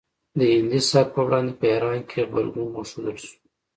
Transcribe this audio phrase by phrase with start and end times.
[0.37, 3.35] د هندي سبک په وړاندې په ایران کې غبرګون وښودل شو